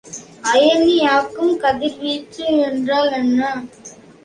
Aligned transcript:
அயனியாக்கும் 0.51 1.53
கதிர்வீச்சு 1.57 2.45
என்றால் 2.65 3.11
என்ன? 3.13 3.41